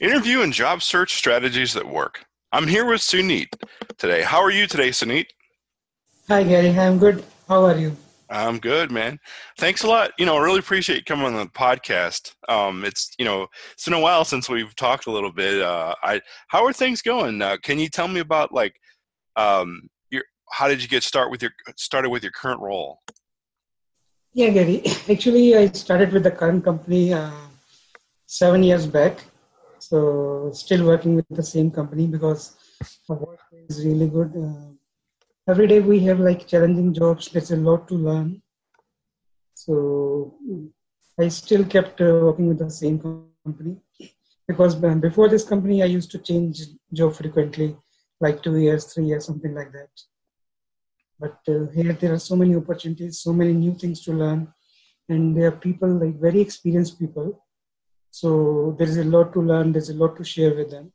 [0.00, 2.24] Interview and job search strategies that work.
[2.52, 3.48] I'm here with Suneet
[3.98, 4.22] today.
[4.22, 5.26] How are you today, Suneet?
[6.28, 6.70] Hi, Gary.
[6.70, 7.22] I'm good.
[7.46, 7.94] How are you?
[8.30, 9.18] I'm good, man.
[9.58, 10.12] Thanks a lot.
[10.18, 12.32] You know, I really appreciate you coming on the podcast.
[12.48, 15.60] Um, it's you know, it's been a while since we've talked a little bit.
[15.60, 17.42] Uh, I how are things going?
[17.42, 18.80] Uh, can you tell me about like,
[19.36, 23.00] um, your how did you get start with your started with your current role?
[24.32, 24.82] Yeah, Gary.
[25.10, 27.32] Actually, I started with the current company uh,
[28.24, 29.24] seven years back.
[29.90, 32.54] So still working with the same company because
[33.08, 34.30] the work is really good.
[34.36, 34.68] Uh,
[35.50, 37.26] every day we have like challenging jobs.
[37.26, 38.40] There's a lot to learn.
[39.54, 40.36] So
[41.18, 43.78] I still kept uh, working with the same company
[44.46, 46.60] because before this company I used to change
[46.92, 47.76] job frequently,
[48.20, 49.90] like two years, three years, something like that.
[51.18, 54.52] But uh, here there are so many opportunities, so many new things to learn,
[55.08, 57.44] and there are people like very experienced people.
[58.10, 59.72] So there is a lot to learn.
[59.72, 60.92] There's a lot to share with them.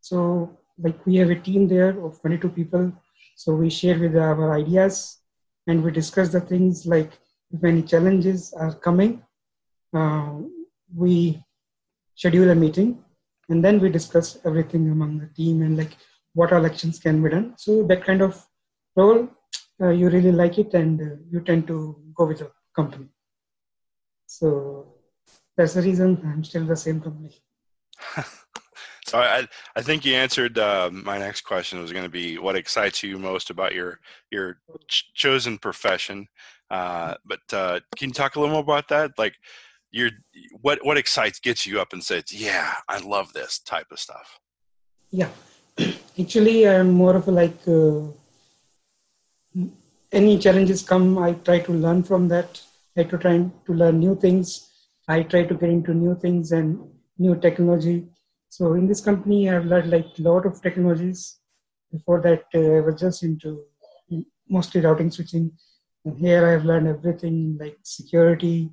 [0.00, 2.92] So like we have a team there of 22 people.
[3.36, 5.18] So we share with our ideas,
[5.66, 7.12] and we discuss the things like
[7.52, 9.22] if any challenges are coming,
[9.94, 10.32] uh,
[10.94, 11.42] we
[12.14, 13.04] schedule a meeting,
[13.48, 15.96] and then we discuss everything among the team and like
[16.34, 17.54] what all actions can be done.
[17.56, 18.44] So that kind of
[18.96, 19.28] role,
[19.80, 23.08] uh, you really like it and uh, you tend to go with the company.
[24.26, 24.94] So
[25.58, 27.34] that's the reason I'm still the same company.
[29.06, 32.54] so I, I think you answered uh, my next question was going to be what
[32.54, 33.98] excites you most about your
[34.30, 36.28] your ch- chosen profession.
[36.70, 39.10] Uh, but uh, can you talk a little more about that?
[39.18, 39.34] Like,
[39.90, 40.10] your
[40.60, 44.38] what what excites gets you up and says, "Yeah, I love this type of stuff."
[45.10, 45.30] Yeah,
[46.20, 48.02] actually, I'm more of a like uh,
[50.12, 52.62] any challenges come, I try to learn from that.
[52.96, 54.67] I try to try to learn new things.
[55.08, 56.78] I try to get into new things and
[57.18, 58.06] new technology.
[58.50, 61.38] So in this company, I've learned like a lot of technologies.
[61.90, 63.64] Before that, uh, I was just into
[64.48, 65.52] mostly routing switching.
[66.04, 68.70] And here I've learned everything like security,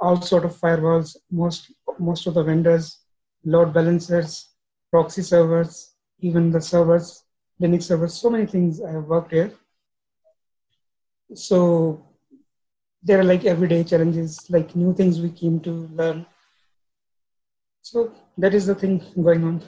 [0.00, 2.98] all sort of firewalls, most most of the vendors,
[3.44, 4.48] load balancers,
[4.90, 7.24] proxy servers, even the servers,
[7.60, 9.52] Linux servers, so many things I have worked here
[11.34, 12.04] so
[13.02, 16.26] there are like everyday challenges like new things we came to learn.
[17.82, 19.62] So that is the thing going on.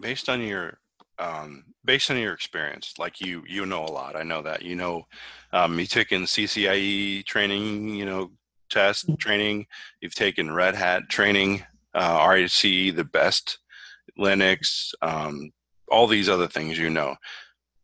[0.00, 0.78] Based on your
[1.18, 4.16] um, based on your experience like you you know a lot.
[4.16, 4.62] I know that.
[4.62, 5.06] You know
[5.52, 8.30] um, you took in ccie training you know
[8.70, 9.66] test training.
[10.00, 13.58] You've taken red hat training uh, RHCE, the best
[14.18, 15.50] linux um,
[15.88, 17.16] all these other things you know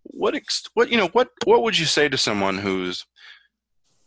[0.05, 3.05] what ex- what you know what what would you say to someone who's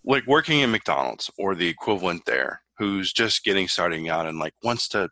[0.05, 4.53] like working in McDonald's or the equivalent there, who's just getting starting out and like
[4.63, 5.09] wants to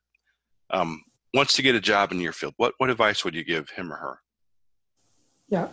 [0.69, 1.01] um,
[1.33, 2.53] wants to get a job in your field?
[2.57, 4.19] What what advice would you give him or her?
[5.49, 5.67] Yeah,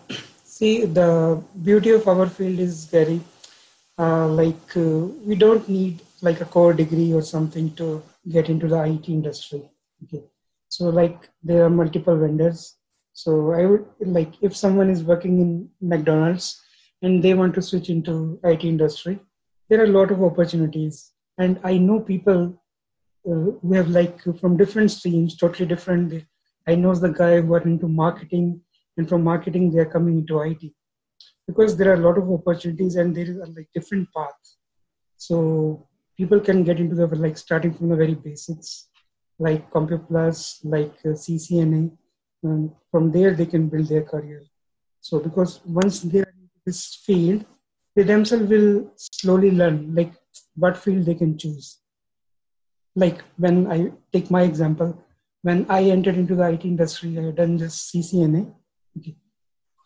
[0.45, 3.21] see the beauty of our field is very
[3.99, 8.69] uh, like uh, we don't need like a core degree or something to get into
[8.69, 9.63] the IT industry.
[10.05, 10.25] Okay,
[10.69, 12.77] so like there are multiple vendors
[13.21, 16.47] so I would like if someone is working in McDonald's
[17.03, 19.19] and they want to switch into IT industry,
[19.69, 21.13] there are a lot of opportunities.
[21.37, 22.41] And I know people
[23.29, 26.25] uh, who have like from different streams, totally different.
[26.67, 28.63] I know the guy who are into marketing,
[28.97, 30.73] and from marketing they are coming into IT
[31.47, 34.57] because there are a lot of opportunities and there is a like different paths.
[35.17, 35.87] So
[36.17, 38.89] people can get into the like starting from the very basics,
[39.39, 41.91] like Compute Plus, like uh, CCNA,
[42.43, 44.43] and from there they can build their career.
[45.01, 47.45] So because once they are in this field
[47.97, 50.13] they themselves will slowly learn like
[50.55, 51.79] what field they can choose.
[52.95, 54.97] Like when i take my example
[55.43, 58.43] when i entered into the it industry i had done just ccna
[58.97, 59.15] okay.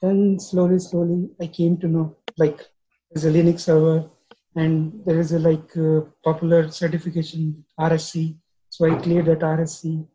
[0.03, 2.67] then slowly slowly i came to know like
[3.11, 4.11] there's a linux server
[4.57, 8.37] and there is a like uh, popular certification RHCE
[8.69, 10.07] so i cleared that RHCE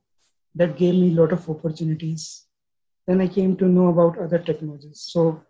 [0.55, 2.45] that gave me a lot of opportunities.
[3.07, 5.01] Then I came to know about other technologies.
[5.11, 5.43] So,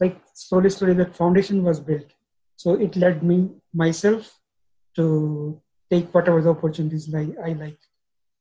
[0.00, 2.10] like slowly, slowly, that foundation was built.
[2.56, 4.38] So it led me myself
[4.96, 5.60] to
[5.90, 7.78] take whatever the opportunities like I like.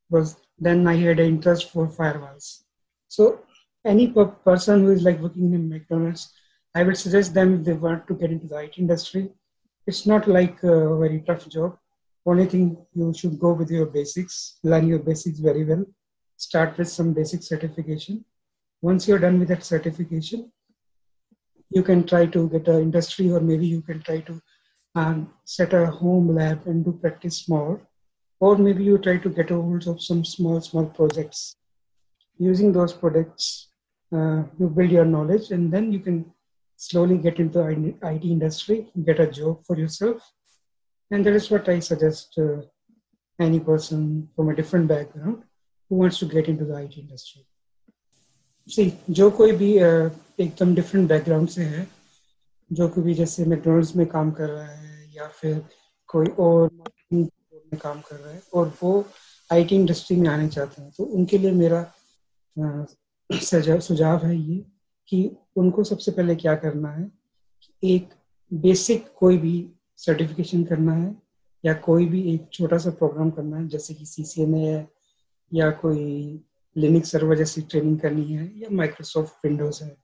[0.10, 2.64] Was then I had an interest for firewalls.
[3.08, 3.42] So
[3.86, 6.32] any per- person who is like working in McDonald's,
[6.76, 9.32] I would suggest them if they want to get into the IT industry.
[9.86, 11.78] It's not like a very tough job.
[12.26, 15.86] Only thing you should go with your basics, learn your basics very well,
[16.38, 18.24] start with some basic certification.
[18.82, 20.52] Once you're done with that certification,
[21.70, 24.42] you can try to get an industry or maybe you can try to
[24.96, 27.82] um, set a home lab and do practice more.
[28.46, 31.42] or maybe you try to get a hold of some small small projects
[32.48, 33.46] using those products
[34.18, 36.18] uh, you build your knowledge and then you can
[36.76, 40.22] slowly get into IT industry, get a job for yourself.
[41.12, 42.62] And that is what I suggest uh,
[43.40, 45.44] any person from a different background
[45.90, 47.46] who wants to get into the IT industry.
[48.70, 49.72] See, जो कोई भी
[50.44, 51.88] एकदम different background से है
[52.72, 55.66] जो कोई भी जैसे मैकडोनल्ड्स में काम कर रहा है या फिर
[56.08, 56.70] कोई और
[57.14, 59.06] में काम कर रहा है और वो
[59.52, 61.84] आईटी इंडस्ट्री में आने चाहते हैं तो उनके लिए मेरा
[63.30, 64.66] सुझाव है ये
[65.08, 67.12] कि उनको सबसे पहले क्या करना है
[67.84, 68.10] एक
[68.52, 71.16] बेसिक कोई भी सर्टिफिकेशन करना है,
[71.66, 74.90] या कोई भी एक छोटा सा प्रोग्राम करना है, जैसे कि सी सी है,
[75.54, 76.40] या कोई
[76.78, 79.98] लिनिक सर्वर जैसी ट्रेनिंग करनी है, या माइक्रोसॉफ्ट विंडोज़ है,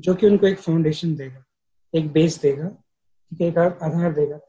[0.00, 1.44] जो कि उनको एक फाउंडेशन देगा,
[1.94, 2.68] एक बेस देगा,
[3.30, 4.40] ठीक है, एक आधार देगा,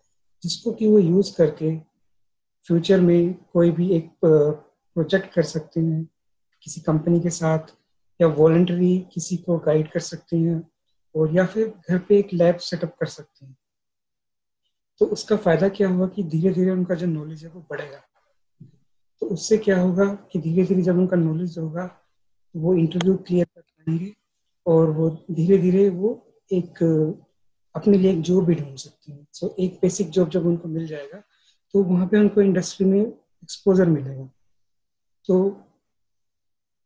[0.44, 1.80] जिसको कि वो यूज़ करके
[2.68, 6.10] फ्यूचर में कोई भी एक प्रोजेक्ट कर सकते हैं,
[6.64, 7.60] किसी कंपनी के साथ,
[8.22, 10.72] या वॉलेंटरी किसी को गाइड कर सकते हैं,
[11.16, 13.58] और या फिर घर पे एक लैब सेटअप कर सकते हैं।
[15.02, 18.02] तो उसका फ़ायदा क्या होगा कि धीरे धीरे उनका जो नॉलेज है वो बढ़ेगा।
[19.22, 21.90] तो उससे क्या होगा कि धीरे धीरे जब उनका नॉलेज होगा
[22.56, 24.14] वो इंटरव्यू क्लियर कर पाएँगे
[24.66, 26.12] और वो धीरे धीरे वो
[26.54, 26.84] एक
[27.76, 30.68] अपने लिए एक जॉब भी ढूंढ सकते हैं। सो so, एक बेसिक जॉब जब उनको
[30.68, 31.22] मिल जाएगा
[31.74, 34.30] तो वहाँ पे उनको इंडस्ट्री में एक्सपोजर मिलेगा।
[35.26, 35.62] तो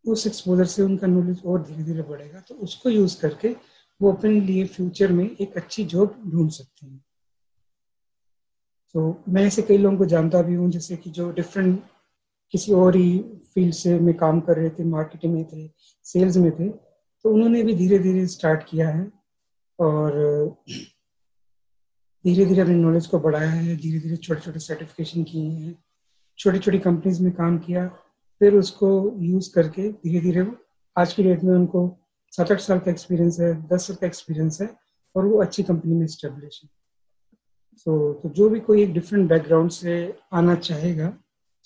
[0.06, 3.56] उस एक्सपोजर से उनका नॉलेज और धीरे धीरे बढ़ेगा। तो उसको यूज़ करके
[4.01, 7.03] वो अपने लिए फ्यूचर में एक अच्छी जॉब ढूंढ सकते हैं।
[8.95, 11.81] तो मैं ऐसे कई लोगों को जानता भी हूँ, जैसे कि जो डिफरेंट
[12.53, 13.19] किसी और ही
[13.53, 15.68] फ़ील्ड से में काम कर रहे थे मार्केटिंग में थे
[16.06, 19.12] सेल्स में थे तो उन्होंने भी धीरे धीरे स्टार्ट किया है
[19.80, 20.13] और
[22.25, 25.75] धीरे धीरे अपने नॉलेज को बढ़ाया है धीरे धीरे छोटे छोटे सर्टिफिकेशन किए हैं
[26.39, 27.88] छोटी छोटी कंपनीज़ में काम किया,
[28.42, 28.89] फिर उसको
[29.19, 30.56] यूज़ करके धीरे धीरे वो
[30.95, 31.88] आज की डेट में उनको
[32.33, 34.69] सात आठ साल का एक्सपीरियंस है, दस साल का एक्सपीरियंस है
[35.15, 36.69] और वो अच्छी कंपनी में स्टेब्लिश है।
[37.79, 41.17] सो so, तो जो भी कोई एक डिफरेंट बैकग्राउंड से आना चाहेगा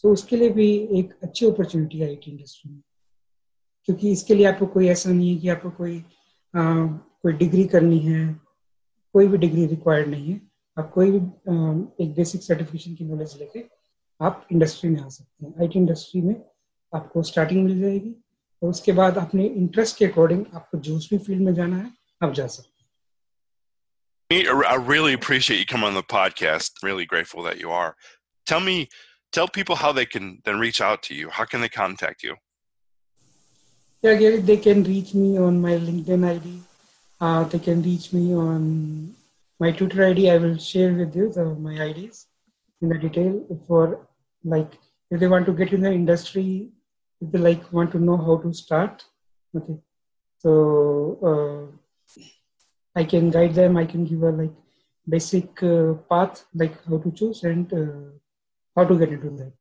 [0.03, 2.81] तो उसके लिए भी एक अच्छी अपॉर्चुनिटी है आई इंडस्ट्री में।
[3.85, 5.97] क्योंकि इसके लिए आपको कोई ऐसा नहीं है कि आपको कोई
[6.55, 6.85] आ,
[7.23, 8.41] कोई डिग्री करनी है
[9.13, 10.41] कोई भी डिग्री रिक्वायर्ड नहीं है।
[10.77, 11.55] आप कोई भी आ,
[12.01, 13.63] एक बेसिक सर्टिफिकेशन की नॉलेज लेके
[14.21, 16.35] आप इंडस्ट्री में आ सकते हैं। आईटी इंडस्ट्री में
[16.95, 18.15] आपको स्टार्टिंग मिल जाएगी
[18.63, 21.91] और उसके बाद अपने इंटरेस्ट के अकॉर्डिंग आपको जो भी फ़ील्ड में जाना है
[22.23, 22.72] आप जा सकते
[24.41, 26.71] I really appreciate you coming on the podcast.
[26.81, 27.95] Really grateful that you are.
[28.45, 28.89] Tell me,
[29.31, 31.29] tell people how they can then reach out to you.
[31.29, 32.35] How can they contact you?
[34.01, 36.59] Yeah, Gary, they can reach me on my LinkedIn ID.
[37.21, 39.13] Uh, they can reach me on
[39.59, 40.29] my Twitter ID.
[40.29, 42.27] I will share with you the, my IDs
[42.81, 44.07] in the detail for
[44.43, 44.73] like
[45.09, 46.69] if they want to get in the industry
[47.21, 49.05] if they like want to know how to start
[49.55, 49.77] okay
[50.39, 50.51] so
[51.29, 52.23] uh,
[52.95, 53.77] i can guide them.
[53.77, 54.55] I can give a like
[55.07, 58.09] basic uh, path like how to choose and uh,
[58.77, 59.53] how to get into that.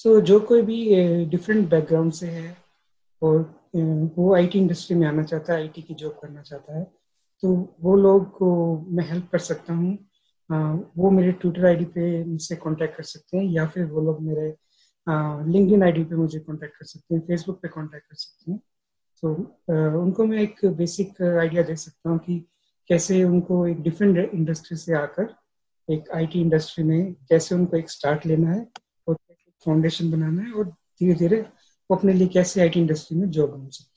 [0.00, 2.56] So जो कोई भी different background से है
[3.22, 3.38] और
[4.16, 6.84] वो IT industry में आना चाहता है आईटी की जॉब करना चाहता है
[7.42, 8.50] तो वो लोग को
[8.96, 9.98] मैं हेल्प कर सकता हूँ।
[10.96, 14.54] वो मेरे ट्विटर आईडी पे मुझसे कांटेक्ट कर सकते हैं या फिर वो लोग मेरे
[15.52, 18.60] लिंक इन आई पे मुझे कॉन्टेक्ट कर सकते हैं फेसबुक पे कॉन्टेक्ट कर सकते हैं।
[19.22, 19.34] तो
[20.02, 22.38] उनको मैं एक बेसिक आइडिया दे सकता हूँ कि
[22.88, 25.34] कैसे उनको एक डिफरेंट इंडस्ट्री से आकर,
[25.88, 28.66] एक आईटी इंडस्ट्री में कैसे उनको एक स्टार्ट लेना है
[29.08, 29.16] और
[29.66, 31.40] फाउंडेशन बनाना है और धीरे धीरे
[31.90, 33.95] वो अपने लिए कैसे आईटी इंडस्ट्री में जॉब बन सकते